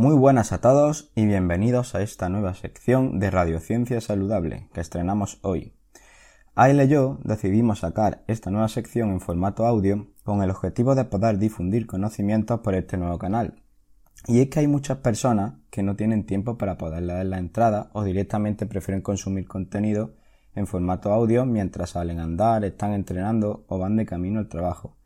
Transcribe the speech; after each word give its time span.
Muy 0.00 0.16
buenas 0.16 0.50
a 0.52 0.62
todos 0.62 1.12
y 1.14 1.26
bienvenidos 1.26 1.94
a 1.94 2.00
esta 2.00 2.30
nueva 2.30 2.54
sección 2.54 3.18
de 3.18 3.30
Radiociencia 3.30 4.00
Saludable 4.00 4.70
que 4.72 4.80
estrenamos 4.80 5.38
hoy. 5.42 5.74
Aile 6.54 6.86
y 6.86 6.88
yo 6.88 7.18
decidimos 7.22 7.80
sacar 7.80 8.24
esta 8.26 8.50
nueva 8.50 8.68
sección 8.68 9.10
en 9.10 9.20
formato 9.20 9.66
audio 9.66 10.06
con 10.24 10.42
el 10.42 10.48
objetivo 10.48 10.94
de 10.94 11.04
poder 11.04 11.36
difundir 11.36 11.86
conocimientos 11.86 12.60
por 12.60 12.74
este 12.76 12.96
nuevo 12.96 13.18
canal. 13.18 13.62
Y 14.26 14.40
es 14.40 14.48
que 14.48 14.60
hay 14.60 14.68
muchas 14.68 14.96
personas 14.96 15.56
que 15.68 15.82
no 15.82 15.96
tienen 15.96 16.24
tiempo 16.24 16.56
para 16.56 16.78
poder 16.78 17.02
leer 17.02 17.26
la 17.26 17.36
entrada 17.36 17.90
o 17.92 18.02
directamente 18.02 18.64
prefieren 18.64 19.02
consumir 19.02 19.46
contenido 19.46 20.14
en 20.54 20.66
formato 20.66 21.12
audio 21.12 21.44
mientras 21.44 21.90
salen 21.90 22.20
a 22.20 22.24
andar, 22.24 22.64
están 22.64 22.94
entrenando 22.94 23.66
o 23.68 23.78
van 23.78 23.96
de 23.96 24.06
camino 24.06 24.38
al 24.38 24.48
trabajo, 24.48 24.96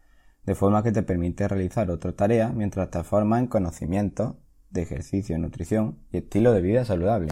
de 0.45 0.55
forma 0.55 0.85
que 0.85 0.93
te 0.93 1.03
permite 1.03 1.49
realizar 1.49 1.91
otra 1.91 2.13
tarea 2.13 2.51
mientras 2.51 2.93
te 2.93 3.03
formas 3.03 3.41
en 3.41 3.49
conocimientos 3.49 4.37
de 4.75 4.83
ejercicio, 4.83 5.39
nutrición 5.39 5.99
y 6.13 6.19
estilo 6.19 6.53
de 6.53 6.61
vida 6.61 6.85
saludable. 6.85 7.31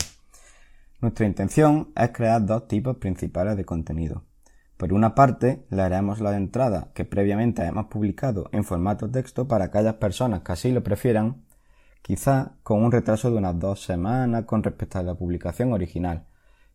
Nuestra 1.01 1.27
intención 1.27 1.93
es 1.97 2.11
crear 2.11 2.47
dos 2.47 2.69
tipos 2.69 2.97
principales 2.97 3.57
de 3.57 3.65
contenido. 3.65 4.23
Por 4.77 4.93
una 4.93 5.15
parte, 5.15 5.65
leeremos 5.69 6.21
la 6.21 6.37
entrada 6.37 6.91
que 6.95 7.05
previamente 7.05 7.63
hemos 7.65 7.87
publicado 7.87 8.49
en 8.53 8.65
formato 8.65 9.11
texto 9.11 9.47
para 9.47 9.67
aquellas 9.67 9.95
personas 9.95 10.43
que 10.43 10.53
así 10.53 10.71
lo 10.71 10.83
prefieran, 10.83 11.45
quizá 12.03 12.53
con 12.63 12.83
un 12.83 12.93
retraso 12.93 13.31
de 13.31 13.37
unas 13.37 13.59
dos 13.59 13.83
semanas 13.83 14.45
con 14.45 14.63
respecto 14.63 14.99
a 14.99 15.03
la 15.03 15.15
publicación 15.15 15.73
original. 15.73 16.27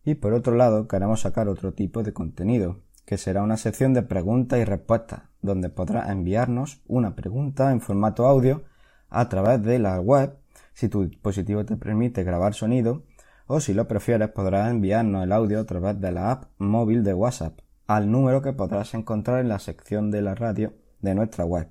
Y 0.04 0.14
por 0.14 0.34
otro 0.34 0.54
lado, 0.54 0.86
queremos 0.86 1.22
sacar 1.22 1.48
otro 1.48 1.72
tipo 1.72 2.02
de 2.02 2.12
contenido, 2.12 2.80
que 3.06 3.16
será 3.16 3.42
una 3.42 3.56
sección 3.56 3.94
de 3.94 4.02
preguntas 4.02 4.58
y 4.58 4.64
respuestas, 4.64 5.22
donde 5.40 5.70
podrás 5.70 6.10
enviarnos 6.10 6.82
una 6.86 7.14
pregunta 7.14 7.72
en 7.72 7.80
formato 7.80 8.26
audio 8.26 8.64
a 9.08 9.30
través 9.30 9.62
de 9.62 9.78
la 9.78 9.98
web 10.00 10.36
si 10.78 10.88
tu 10.88 11.08
dispositivo 11.08 11.64
te 11.64 11.76
permite 11.76 12.22
grabar 12.22 12.54
sonido 12.54 13.02
o 13.48 13.58
si 13.58 13.74
lo 13.74 13.88
prefieres 13.88 14.28
podrás 14.28 14.70
enviarnos 14.70 15.24
el 15.24 15.32
audio 15.32 15.58
a 15.58 15.64
través 15.64 16.00
de 16.00 16.12
la 16.12 16.30
app 16.30 16.44
móvil 16.58 17.02
de 17.02 17.14
WhatsApp 17.14 17.58
al 17.88 18.12
número 18.12 18.42
que 18.42 18.52
podrás 18.52 18.94
encontrar 18.94 19.40
en 19.40 19.48
la 19.48 19.58
sección 19.58 20.12
de 20.12 20.22
la 20.22 20.36
radio 20.36 20.74
de 21.00 21.16
nuestra 21.16 21.44
web. 21.44 21.68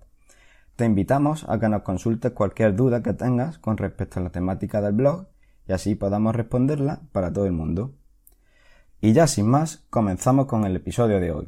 Te 0.75 0.83
invitamos 0.83 1.45
a 1.47 1.57
que 1.57 1.69
nos 1.69 1.83
consultes 1.83 2.33
cualquier 2.33 2.75
duda 2.75 3.01
que 3.01 3.13
tengas 3.13 3.59
con 3.59 3.77
respecto 3.77 4.19
a 4.19 4.23
la 4.23 4.29
temática 4.29 4.81
del 4.81 4.91
blog 4.91 5.27
y 5.69 5.71
así 5.71 5.95
podamos 5.95 6.35
responderla 6.35 6.99
para 7.13 7.31
todo 7.31 7.45
el 7.45 7.53
mundo. 7.53 7.93
Y 8.99 9.13
ya 9.13 9.27
sin 9.27 9.47
más, 9.47 9.85
comenzamos 9.89 10.47
con 10.47 10.65
el 10.65 10.75
episodio 10.75 11.21
de 11.21 11.31
hoy. 11.31 11.47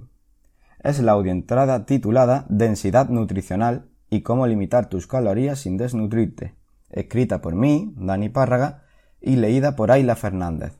Es 0.81 1.01
la 1.01 1.17
entrada 1.17 1.85
titulada 1.85 2.45
Densidad 2.47 3.09
nutricional 3.09 3.89
y 4.09 4.21
cómo 4.21 4.47
limitar 4.47 4.87
tus 4.87 5.07
calorías 5.07 5.59
sin 5.59 5.75
desnutrirte, 5.75 6.57
escrita 6.91 7.41
por 7.41 7.55
mí, 7.55 7.93
Dani 7.95 8.29
Párraga, 8.29 8.85
y 9.21 9.35
leída 9.35 9.75
por 9.75 9.91
Ayla 9.91 10.15
Fernández. 10.15 10.79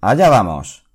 ¡Allá 0.00 0.28
vamos! 0.28 0.86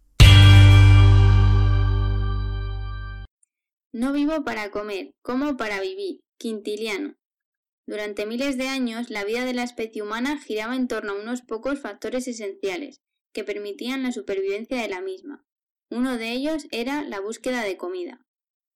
No 3.93 4.13
vivo 4.13 4.43
para 4.43 4.71
comer, 4.71 5.15
como 5.21 5.57
para 5.57 5.81
vivir. 5.81 6.21
Quintiliano. 6.37 7.17
Durante 7.85 8.25
miles 8.25 8.57
de 8.57 8.67
años, 8.67 9.09
la 9.09 9.25
vida 9.25 9.45
de 9.45 9.53
la 9.53 9.63
especie 9.63 10.01
humana 10.01 10.39
giraba 10.39 10.75
en 10.75 10.87
torno 10.87 11.11
a 11.11 11.21
unos 11.21 11.41
pocos 11.41 11.79
factores 11.79 12.27
esenciales 12.27 13.01
que 13.33 13.43
permitían 13.43 14.01
la 14.01 14.11
supervivencia 14.11 14.81
de 14.81 14.87
la 14.87 15.01
misma. 15.01 15.45
Uno 15.89 16.17
de 16.17 16.31
ellos 16.31 16.67
era 16.71 17.03
la 17.03 17.19
búsqueda 17.19 17.63
de 17.63 17.77
comida. 17.77 18.25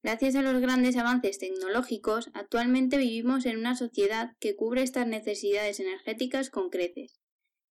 Gracias 0.05 0.35
a 0.35 0.43
los 0.43 0.61
grandes 0.61 0.97
avances 0.97 1.39
tecnológicos, 1.39 2.29
actualmente 2.35 2.97
vivimos 2.97 3.47
en 3.47 3.57
una 3.57 3.75
sociedad 3.75 4.35
que 4.39 4.55
cubre 4.55 4.83
estas 4.83 5.07
necesidades 5.07 5.79
energéticas 5.79 6.51
con 6.51 6.69
creces. 6.69 7.19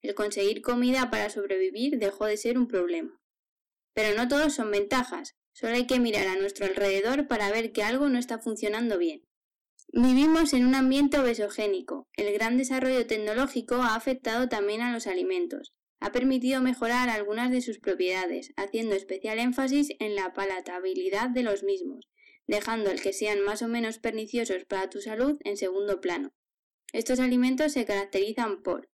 El 0.03 0.17
conseguir 0.17 0.61
comida 0.61 1.13
para 1.13 1.31
sobrevivir 1.31 2.01
dejó 2.01 2.27
de 2.27 2.37
ser 2.37 2.59
un 2.59 2.67
problema. 2.67 3.23
Pero 3.93 4.17
no 4.17 4.27
todos 4.27 4.53
son 4.53 4.73
ventajas, 4.73 5.37
solo 5.53 5.77
hay 5.77 5.87
que 5.87 6.01
mirar 6.01 6.27
a 6.27 6.35
nuestro 6.35 6.67
alrededor 6.67 7.29
para 7.29 7.53
ver 7.53 7.71
que 7.71 7.85
algo 7.85 8.09
no 8.09 8.19
está 8.19 8.41
funcionando 8.41 8.99
bien. 8.99 9.23
Vivimos 9.93 10.55
en 10.55 10.67
un 10.67 10.75
ambiente 10.75 11.21
obesogénico. 11.21 12.09
El 12.17 12.33
gran 12.33 12.57
desarrollo 12.57 13.07
tecnológico 13.07 13.77
ha 13.77 13.95
afectado 13.95 14.49
también 14.49 14.81
a 14.81 14.93
los 14.93 15.07
alimentos. 15.07 15.73
Ha 16.01 16.11
permitido 16.11 16.61
mejorar 16.61 17.11
algunas 17.11 17.53
de 17.53 17.61
sus 17.61 17.79
propiedades, 17.79 18.53
haciendo 18.57 18.97
especial 18.97 19.39
énfasis 19.39 19.91
en 20.01 20.17
la 20.17 20.33
palatabilidad 20.33 21.31
de 21.31 21.45
los 21.45 21.63
mismos, 21.63 22.09
dejando 22.47 22.91
el 22.91 23.01
que 23.01 23.13
sean 23.13 23.41
más 23.41 23.63
o 23.63 23.69
menos 23.69 23.99
perniciosos 23.99 24.65
para 24.65 24.91
tu 24.91 25.01
salud 25.01 25.39
en 25.45 25.57
segundo 25.57 26.01
plano. 26.01 26.35
Estos 26.93 27.21
alimentos 27.21 27.73
se 27.73 27.85
caracterizan 27.85 28.63
por 28.63 28.91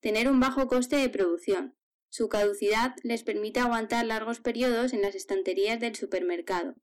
tener 0.00 0.28
un 0.28 0.40
bajo 0.40 0.66
coste 0.66 0.96
de 0.96 1.08
producción. 1.08 1.76
Su 2.08 2.28
caducidad 2.28 2.94
les 3.02 3.22
permite 3.22 3.60
aguantar 3.60 4.06
largos 4.06 4.40
periodos 4.40 4.92
en 4.92 5.02
las 5.02 5.14
estanterías 5.14 5.78
del 5.80 5.94
supermercado. 5.94 6.76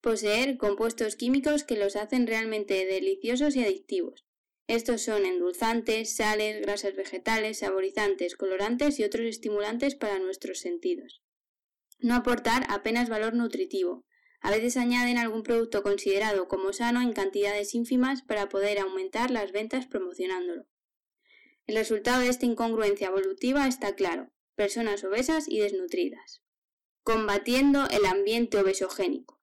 Poseer 0.00 0.56
compuestos 0.58 1.16
químicos 1.16 1.64
que 1.64 1.76
los 1.76 1.96
hacen 1.96 2.26
realmente 2.26 2.86
deliciosos 2.86 3.56
y 3.56 3.64
adictivos. 3.64 4.24
Estos 4.68 5.00
son 5.00 5.24
endulzantes, 5.24 6.14
sales, 6.14 6.60
grasas 6.60 6.94
vegetales, 6.94 7.60
saborizantes, 7.60 8.36
colorantes 8.36 9.00
y 9.00 9.04
otros 9.04 9.24
estimulantes 9.26 9.94
para 9.94 10.18
nuestros 10.18 10.58
sentidos. 10.58 11.22
No 11.98 12.14
aportar 12.14 12.64
apenas 12.68 13.08
valor 13.08 13.34
nutritivo, 13.34 14.04
a 14.40 14.50
veces 14.50 14.76
añaden 14.76 15.18
algún 15.18 15.42
producto 15.42 15.82
considerado 15.82 16.48
como 16.48 16.72
sano 16.72 17.02
en 17.02 17.12
cantidades 17.12 17.74
ínfimas 17.74 18.22
para 18.22 18.48
poder 18.48 18.78
aumentar 18.78 19.30
las 19.30 19.52
ventas 19.52 19.86
promocionándolo. 19.86 20.66
El 21.66 21.76
resultado 21.76 22.22
de 22.22 22.28
esta 22.28 22.46
incongruencia 22.46 23.08
evolutiva 23.08 23.66
está 23.66 23.94
claro, 23.94 24.30
personas 24.54 25.04
obesas 25.04 25.48
y 25.48 25.60
desnutridas. 25.60 26.42
Combatiendo 27.02 27.86
el 27.90 28.06
ambiente 28.06 28.58
obesogénico. 28.58 29.40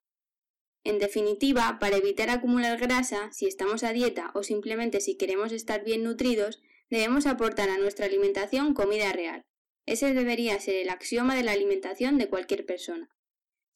En 0.84 0.98
definitiva, 0.98 1.78
para 1.80 1.96
evitar 1.96 2.30
acumular 2.30 2.78
grasa, 2.78 3.32
si 3.32 3.46
estamos 3.46 3.82
a 3.82 3.92
dieta 3.92 4.30
o 4.34 4.42
simplemente 4.42 5.00
si 5.00 5.16
queremos 5.16 5.52
estar 5.52 5.82
bien 5.84 6.04
nutridos, 6.04 6.62
debemos 6.90 7.26
aportar 7.26 7.70
a 7.70 7.78
nuestra 7.78 8.06
alimentación 8.06 8.72
comida 8.72 9.12
real. 9.12 9.44
Ese 9.84 10.14
debería 10.14 10.60
ser 10.60 10.76
el 10.76 10.90
axioma 10.90 11.34
de 11.34 11.42
la 11.42 11.52
alimentación 11.52 12.18
de 12.18 12.28
cualquier 12.28 12.66
persona. 12.66 13.15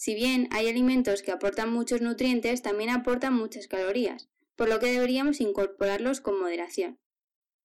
Si 0.00 0.14
bien 0.14 0.48
hay 0.50 0.66
alimentos 0.66 1.20
que 1.20 1.30
aportan 1.30 1.70
muchos 1.70 2.00
nutrientes, 2.00 2.62
también 2.62 2.88
aportan 2.88 3.34
muchas 3.34 3.68
calorías, 3.68 4.30
por 4.56 4.70
lo 4.70 4.78
que 4.78 4.86
deberíamos 4.86 5.42
incorporarlos 5.42 6.22
con 6.22 6.40
moderación. 6.40 6.98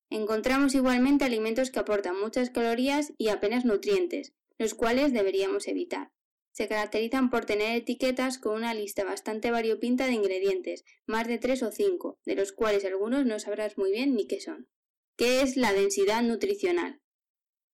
Encontramos 0.09 0.75
igualmente 0.75 1.23
alimentos 1.23 1.71
que 1.71 1.79
aportan 1.79 2.19
muchas 2.19 2.49
calorías 2.49 3.13
y 3.17 3.29
apenas 3.29 3.63
nutrientes, 3.63 4.33
los 4.57 4.73
cuales 4.73 5.13
deberíamos 5.13 5.69
evitar. 5.69 6.11
Se 6.51 6.67
caracterizan 6.67 7.29
por 7.29 7.45
tener 7.45 7.73
etiquetas 7.77 8.37
con 8.37 8.55
una 8.55 8.73
lista 8.73 9.05
bastante 9.05 9.49
variopinta 9.49 10.05
de 10.05 10.15
ingredientes, 10.15 10.83
más 11.05 11.29
de 11.29 11.37
tres 11.37 11.63
o 11.63 11.71
cinco, 11.71 12.19
de 12.25 12.35
los 12.35 12.51
cuales 12.51 12.83
algunos 12.83 13.25
no 13.25 13.39
sabrás 13.39 13.77
muy 13.77 13.93
bien 13.93 14.13
ni 14.13 14.27
qué 14.27 14.41
son. 14.41 14.67
¿Qué 15.15 15.41
es 15.41 15.55
la 15.55 15.71
densidad 15.71 16.21
nutricional? 16.21 16.99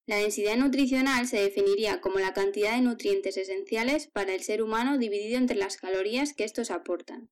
La 0.07 0.17
densidad 0.17 0.57
nutricional 0.57 1.27
se 1.29 1.41
definiría 1.41 2.01
como 2.01 2.19
la 2.19 2.33
cantidad 2.33 2.75
de 2.75 2.83
nutrientes 2.83 3.37
esenciales 3.37 4.09
para 4.09 4.35
el 4.35 4.43
ser 4.43 4.63
humano 4.63 4.99
dividido 4.99 5.39
entre 5.39 5.57
las 5.57 5.77
calorías 5.77 6.33
que 6.33 6.45
estos 6.45 6.71
aportan. 6.71 7.31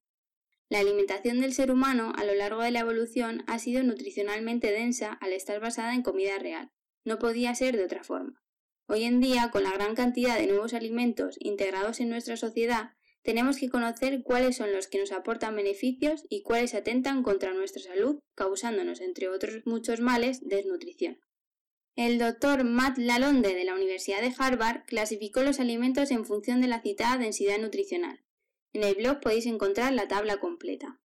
La 0.70 0.80
alimentación 0.80 1.40
del 1.40 1.54
ser 1.54 1.70
humano 1.70 2.12
a 2.14 2.24
lo 2.24 2.34
largo 2.34 2.62
de 2.62 2.70
la 2.70 2.80
evolución 2.80 3.42
ha 3.46 3.58
sido 3.58 3.82
nutricionalmente 3.82 4.70
densa 4.70 5.12
al 5.14 5.32
estar 5.32 5.60
basada 5.60 5.94
en 5.94 6.02
comida 6.02 6.38
real. 6.38 6.70
No 7.04 7.18
podía 7.18 7.54
ser 7.54 7.76
de 7.76 7.84
otra 7.84 8.04
forma. 8.04 8.42
Hoy 8.86 9.04
en 9.04 9.20
día, 9.20 9.50
con 9.50 9.62
la 9.62 9.72
gran 9.72 9.94
cantidad 9.94 10.38
de 10.38 10.46
nuevos 10.46 10.74
alimentos 10.74 11.36
integrados 11.40 12.00
en 12.00 12.10
nuestra 12.10 12.36
sociedad, 12.36 12.92
tenemos 13.22 13.58
que 13.58 13.68
conocer 13.68 14.22
cuáles 14.22 14.56
son 14.56 14.72
los 14.72 14.88
que 14.88 14.98
nos 14.98 15.12
aportan 15.12 15.56
beneficios 15.56 16.24
y 16.28 16.42
cuáles 16.42 16.74
atentan 16.74 17.22
contra 17.22 17.52
nuestra 17.52 17.82
salud, 17.82 18.20
causándonos, 18.34 19.00
entre 19.00 19.28
otros 19.28 19.62
muchos 19.66 20.00
males, 20.00 20.40
desnutrición. 20.46 21.18
El 21.98 22.16
doctor 22.18 22.62
Matt 22.62 22.96
Lalonde 22.96 23.56
de 23.56 23.64
la 23.64 23.74
Universidad 23.74 24.20
de 24.20 24.32
Harvard 24.38 24.84
clasificó 24.86 25.42
los 25.42 25.58
alimentos 25.58 26.12
en 26.12 26.24
función 26.24 26.60
de 26.60 26.68
la 26.68 26.80
citada 26.80 27.18
densidad 27.18 27.58
nutricional. 27.58 28.22
En 28.72 28.84
el 28.84 28.94
blog 28.94 29.18
podéis 29.18 29.46
encontrar 29.46 29.92
la 29.92 30.06
tabla 30.06 30.36
completa. 30.36 31.00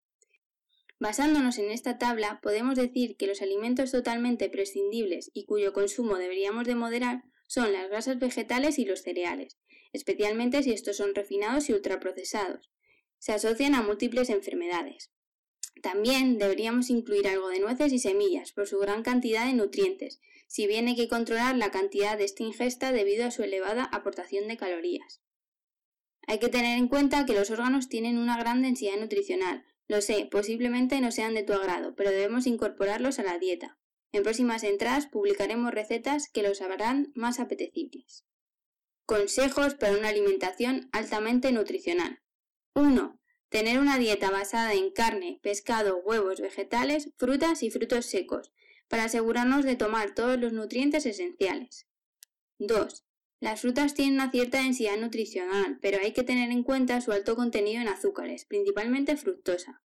Basándonos 1.01 1.57
en 1.57 1.71
esta 1.71 1.97
tabla, 1.97 2.41
podemos 2.43 2.77
decir 2.77 3.17
que 3.17 3.27
los 3.27 3.41
alimentos 3.41 3.91
totalmente 3.91 4.51
prescindibles 4.51 5.31
y 5.33 5.47
cuyo 5.47 5.73
consumo 5.73 6.17
deberíamos 6.17 6.67
de 6.67 6.75
moderar 6.75 7.23
son 7.49 7.73
las 7.73 7.89
grasas 7.89 8.19
vegetales 8.19 8.79
y 8.79 8.85
los 8.85 9.01
cereales, 9.01 9.57
especialmente 9.95 10.63
si 10.63 10.73
estos 10.73 10.99
son 10.99 11.15
refinados 11.15 11.71
y 11.71 11.73
ultraprocesados. 11.73 12.71
Se 13.17 13.33
asocian 13.33 13.75
a 13.75 13.81
múltiples 13.81 14.29
enfermedades. 14.29 15.11
También 15.83 16.39
deberíamos 16.39 16.89
incluir 16.89 17.29
algo 17.29 17.49
de 17.49 17.61
nueces 17.61 17.93
y 17.93 17.99
semillas 17.99 18.53
por 18.53 18.67
su 18.67 18.79
gran 18.79 19.03
cantidad 19.03 19.45
de 19.45 19.53
nutrientes, 19.53 20.21
si 20.47 20.67
bien 20.67 20.87
hay 20.87 20.97
que 20.97 21.09
controlar 21.09 21.57
la 21.57 21.71
cantidad 21.71 22.17
de 22.17 22.25
esta 22.25 22.45
ingesta 22.45 22.93
debido 22.93 23.27
a 23.27 23.31
su 23.31 23.43
elevada 23.43 23.85
aportación 23.85 24.49
de 24.49 24.57
calorías. 24.57 25.21
Hay 26.27 26.39
que 26.39 26.49
tener 26.49 26.79
en 26.79 26.89
cuenta 26.89 27.27
que 27.27 27.35
los 27.35 27.51
órganos 27.51 27.89
tienen 27.89 28.17
una 28.17 28.39
gran 28.39 28.63
densidad 28.63 28.97
nutricional, 28.97 29.67
lo 29.89 30.01
sé, 30.01 30.29
posiblemente 30.31 31.01
no 31.01 31.11
sean 31.11 31.35
de 31.35 31.43
tu 31.43 31.53
agrado, 31.53 31.95
pero 31.97 32.11
debemos 32.11 32.47
incorporarlos 32.47 33.19
a 33.19 33.25
la 33.25 33.39
dieta. 33.39 33.79
En 34.13 34.23
próximas 34.23 34.63
entradas 34.63 35.07
publicaremos 35.07 35.73
recetas 35.73 36.29
que 36.31 36.43
los 36.43 36.63
harán 36.63 37.11
más 37.15 37.41
apetecibles. 37.41 38.25
Consejos 39.05 39.75
para 39.75 39.99
una 39.99 40.09
alimentación 40.09 40.89
altamente 40.93 41.51
nutricional. 41.51 42.23
1. 42.75 43.21
Tener 43.53 43.79
una 43.79 43.99
dieta 43.99 44.31
basada 44.31 44.73
en 44.73 44.91
carne, 44.91 45.39
pescado, 45.43 45.99
huevos, 45.99 46.41
vegetales, 46.41 47.11
frutas 47.19 47.63
y 47.63 47.71
frutos 47.71 48.07
secos, 48.07 48.51
para 48.89 49.05
asegurarnos 49.05 49.67
de 49.67 49.77
tomar 49.77 50.15
todos 50.15 50.41
los 50.41 50.55
nutrientes 50.55 51.05
esenciales. 51.05 51.87
2. 52.59 53.05
Las 53.41 53.61
frutas 53.61 53.93
tienen 53.93 54.15
una 54.15 54.31
cierta 54.31 54.63
densidad 54.63 54.97
nutricional, 54.97 55.79
pero 55.83 55.99
hay 56.01 56.13
que 56.13 56.23
tener 56.23 56.51
en 56.51 56.63
cuenta 56.63 57.03
su 57.03 57.13
alto 57.13 57.37
contenido 57.37 57.83
en 57.83 57.89
azúcares, 57.89 58.47
principalmente 58.47 59.19
fructosa. 59.19 59.83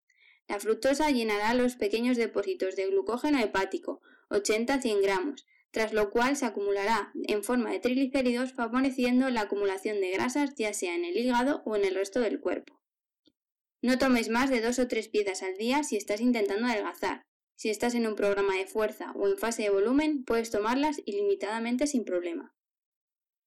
La 0.47 0.61
fructosa 0.61 1.11
llenará 1.11 1.53
los 1.55 1.75
pequeños 1.75 2.17
depósitos 2.17 2.77
de 2.77 2.87
glucógeno 2.87 3.41
hepático, 3.41 4.01
80-100 4.31 5.03
gramos, 5.03 5.45
tras 5.73 5.93
lo 5.93 6.11
cual 6.11 6.37
se 6.37 6.47
acumulará 6.47 7.11
en 7.25 7.43
forma 7.43 7.73
de 7.73 7.81
triglicéridos 7.81 8.53
favoreciendo 8.53 9.29
la 9.29 9.41
acumulación 9.41 10.01
de 10.01 10.13
grasas 10.13 10.55
ya 10.55 10.73
sea 10.73 10.95
en 10.95 11.05
el 11.05 11.17
hígado 11.17 11.63
o 11.65 11.75
en 11.75 11.85
el 11.85 11.97
resto 11.97 12.21
del 12.21 12.39
cuerpo. 12.39 12.76
No 13.83 13.99
tomes 13.99 14.29
más 14.29 14.51
de 14.51 14.61
dos 14.61 14.79
o 14.79 14.89
tres 14.89 15.09
piezas 15.09 15.43
al 15.43 15.57
día 15.57 15.85
si 15.85 15.97
estás 15.97 16.21
intentando 16.21 16.67
adelgazar. 16.67 17.27
Si 17.57 17.71
estás 17.71 17.95
en 17.95 18.07
un 18.07 18.17
programa 18.17 18.57
de 18.57 18.67
fuerza 18.67 19.13
o 19.13 19.29
en 19.29 19.39
fase 19.39 19.63
de 19.63 19.71
volumen, 19.71 20.25
puedes 20.25 20.51
tomarlas 20.51 21.01
ilimitadamente 21.07 21.87
sin 21.87 22.05
problema. 22.05 22.55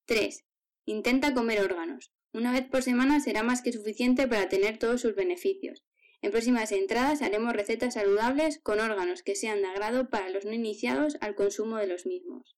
3. 0.06 0.44
Intenta 0.86 1.34
comer 1.34 1.60
órganos. 1.60 2.10
Una 2.32 2.52
vez 2.52 2.66
por 2.68 2.82
semana 2.82 3.20
será 3.20 3.42
más 3.42 3.62
que 3.62 3.72
suficiente 3.72 4.26
para 4.26 4.48
tener 4.48 4.78
todos 4.78 5.00
sus 5.00 5.14
beneficios. 5.14 5.84
En 6.22 6.32
próximas 6.32 6.70
entradas 6.72 7.22
haremos 7.22 7.52
recetas 7.52 7.94
saludables 7.94 8.58
con 8.58 8.80
órganos 8.80 9.22
que 9.22 9.36
sean 9.36 9.62
de 9.62 9.68
agrado 9.68 10.10
para 10.10 10.28
los 10.30 10.44
no 10.44 10.52
iniciados 10.52 11.16
al 11.20 11.34
consumo 11.34 11.76
de 11.76 11.86
los 11.86 12.06
mismos. 12.06 12.56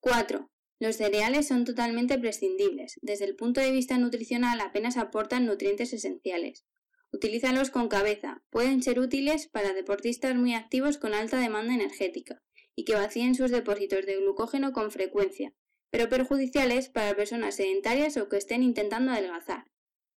4. 0.00 0.50
Los 0.80 0.96
cereales 0.96 1.46
son 1.46 1.64
totalmente 1.64 2.18
prescindibles. 2.18 2.98
Desde 3.02 3.24
el 3.24 3.36
punto 3.36 3.60
de 3.60 3.70
vista 3.70 3.98
nutricional 3.98 4.60
apenas 4.60 4.96
aportan 4.96 5.46
nutrientes 5.46 5.92
esenciales. 5.92 6.64
Utilízalos 7.12 7.70
con 7.70 7.88
cabeza. 7.88 8.42
Pueden 8.48 8.82
ser 8.82 8.98
útiles 8.98 9.46
para 9.46 9.74
deportistas 9.74 10.34
muy 10.34 10.54
activos 10.54 10.96
con 10.96 11.12
alta 11.12 11.38
demanda 11.38 11.74
energética 11.74 12.42
y 12.74 12.84
que 12.84 12.94
vacíen 12.94 13.34
sus 13.34 13.50
depósitos 13.50 14.06
de 14.06 14.16
glucógeno 14.16 14.72
con 14.72 14.90
frecuencia, 14.90 15.52
pero 15.90 16.08
perjudiciales 16.08 16.88
para 16.88 17.14
personas 17.14 17.56
sedentarias 17.56 18.16
o 18.16 18.30
que 18.30 18.38
estén 18.38 18.62
intentando 18.62 19.12
adelgazar. 19.12 19.70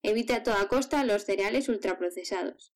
Evita 0.04 0.38
a 0.38 0.44
toda 0.44 0.70
costa 0.70 1.04
los 1.04 1.26
cereales 1.26 1.68
ultraprocesados. 1.68 2.74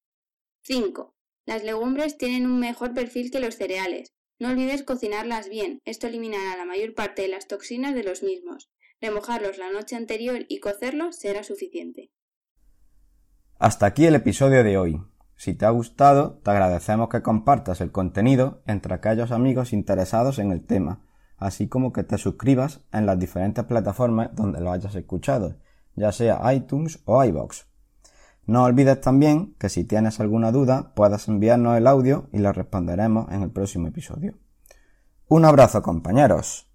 5. 0.63 1.15
Las 1.45 1.63
legumbres 1.63 2.17
tienen 2.17 2.45
un 2.45 2.59
mejor 2.59 2.93
perfil 2.93 3.31
que 3.31 3.39
los 3.39 3.55
cereales. 3.55 4.13
No 4.37 4.49
olvides 4.49 4.83
cocinarlas 4.83 5.47
bien, 5.47 5.79
esto 5.85 6.07
eliminará 6.07 6.57
la 6.57 6.65
mayor 6.65 6.93
parte 6.93 7.21
de 7.21 7.29
las 7.29 7.47
toxinas 7.47 7.95
de 7.95 8.03
los 8.03 8.21
mismos. 8.21 8.69
Remojarlos 8.99 9.57
la 9.57 9.71
noche 9.71 9.95
anterior 9.95 10.45
y 10.49 10.59
cocerlos 10.59 11.15
será 11.15 11.43
suficiente. 11.45 12.11
Hasta 13.59 13.85
aquí 13.85 14.05
el 14.05 14.15
episodio 14.15 14.63
de 14.63 14.77
hoy. 14.77 15.03
Si 15.35 15.53
te 15.53 15.65
ha 15.65 15.69
gustado, 15.69 16.39
te 16.43 16.49
agradecemos 16.49 17.09
que 17.09 17.21
compartas 17.21 17.81
el 17.81 17.91
contenido 17.91 18.61
entre 18.65 18.95
aquellos 18.95 19.31
amigos 19.31 19.73
interesados 19.73 20.39
en 20.39 20.51
el 20.51 20.65
tema 20.65 21.01
así 21.39 21.67
como 21.67 21.93
que 21.93 22.03
te 22.03 22.17
suscribas 22.17 22.81
en 22.91 23.05
las 23.05 23.17
diferentes 23.17 23.63
plataformas 23.63 24.29
donde 24.33 24.61
lo 24.61 24.71
hayas 24.71 24.95
escuchado, 24.95 25.55
ya 25.95 26.11
sea 26.11 26.53
iTunes 26.53 26.99
o 27.05 27.23
iBox. 27.23 27.67
No 28.45 28.63
olvides 28.63 28.99
también 28.99 29.55
que 29.59 29.69
si 29.69 29.83
tienes 29.83 30.19
alguna 30.19 30.51
duda 30.51 30.93
puedas 30.95 31.27
enviarnos 31.27 31.77
el 31.77 31.87
audio 31.87 32.27
y 32.31 32.39
lo 32.39 32.51
responderemos 32.51 33.31
en 33.31 33.43
el 33.43 33.51
próximo 33.51 33.87
episodio. 33.87 34.35
Un 35.27 35.45
abrazo 35.45 35.81
compañeros. 35.81 36.68